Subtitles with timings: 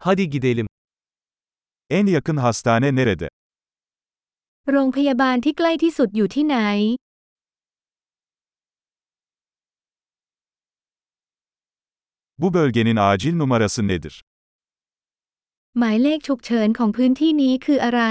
[0.00, 0.66] Hadi gidelim.
[1.90, 3.28] En yakın hastane nerede?
[4.72, 6.56] โรงพยาบาลที่ใกล้ที่สุดอยู่ที่ไหน
[12.38, 14.14] Bu bölgenin acil numarası nedir?
[15.78, 18.02] หมายเลขฉุกเฉินของพื้นที่นี้คืออะไร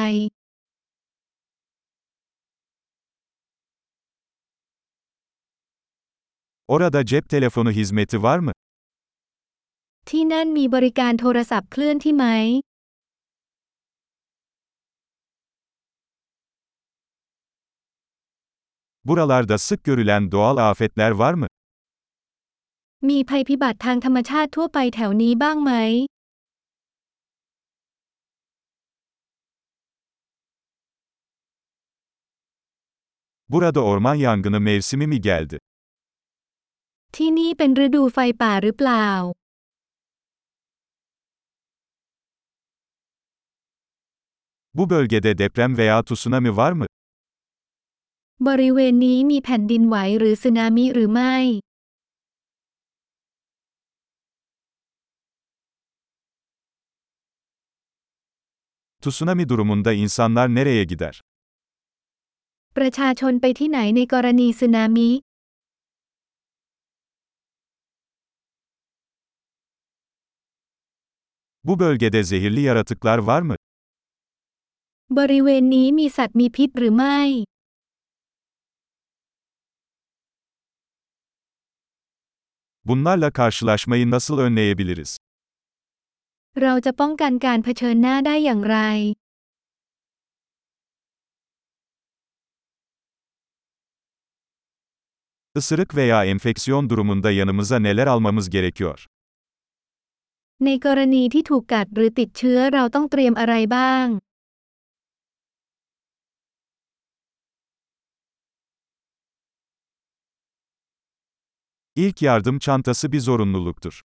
[6.67, 8.51] Orada cep telefonu hizmeti var mı?
[10.09, 12.25] ที่นั่นมีบริการโทรศัพท์เคลื่อนที่ไหม
[19.07, 21.47] Buralarda sık görülen doğal afetler var mı?
[23.09, 25.71] มีภัยพิบัติทางธรรมชาติทั่วไปแถวนี้บ้างไหม
[33.51, 35.57] Burada orman yangını mevsimi mi geldi?
[37.15, 39.07] ที่นี่เป็นฤดูไฟป่าหรือเปล่า
[44.76, 46.86] Bu bölgede deprem veya tsunami var mı?
[48.48, 51.36] บริเวณนี้มีแผ่นดินไหวหรือสึนามิหรือไม่
[59.02, 61.14] Tsunami durumunda insanlar nereye gider?
[62.76, 65.10] ประชาชนไปที่ไหนในกรณีสึนามิ
[71.66, 73.56] Bu bölgede zehirli yaratıklar var mı?
[75.15, 77.19] บริเวณนี้มีสัตว์มีพิษหรือไม่
[82.85, 85.11] Bunlarla karşılaşmayı nasıl önleyebiliriz?
[86.61, 88.77] เราจะป้องกันการเผชิญหน้าได้อย่างไร
[95.59, 98.99] Isırık veya enfeksiyon durumunda yanımıza neler almamız gerekiyor?
[100.65, 104.07] ในกรณีที่ถูกกัดหรือติดเชื้อเราต้องเตรียมอะไรบ้าง
[111.96, 114.02] İlk yardım çantası bir zorunluluktur.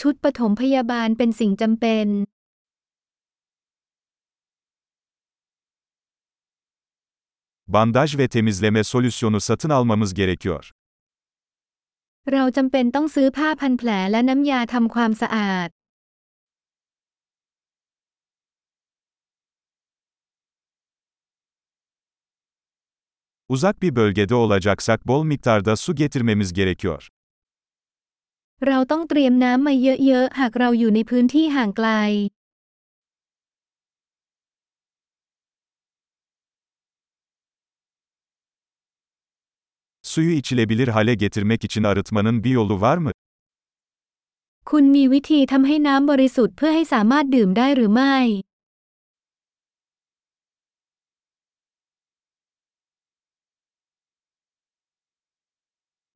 [0.00, 2.06] ชุดปฐมพยาบาลเป็นสิ่งจำเป็น
[7.74, 10.64] Bandaj ve temizleme solüsyonu satın almamız gerekiyor.
[12.32, 15.68] เราจำเป็นต้องซื้อผ้าพันแผลและน้ำยาทำความสะอาด
[23.48, 27.08] Uzak bir bölgede olacaksak bol miktarda su getirmemiz gerekiyor.
[28.68, 29.74] เราต้องเตรียมน้ำมา
[30.06, 31.88] เยอะๆ หากเราอยู่ในพื้นที่ห่างไกล
[40.02, 43.12] Suyu içilebilir hale getirmek için arıtmanın bir yolu var mı?
[44.70, 48.16] คุณมีวิธีทำให้น้ำบริสุทธิ์เพื่อให้สามารถดื่มได้หรือไม่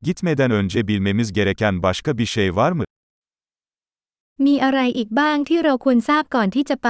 [0.03, 2.83] Gitmeden önce bilmemiz gereken başka bir şey var mı?
[4.45, 6.89] มีอะไรอีกบ้างที่เราควรทราบก่อนที่จะไป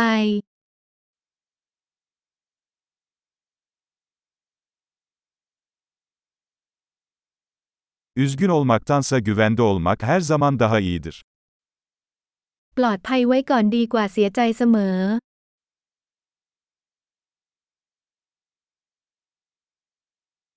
[8.16, 11.16] Üzgün olmaktansa güvende olmak her zaman daha iyidir.
[12.78, 14.98] ปลอดภัยไว้ก่อนดีกว่าเสียใจเสมอ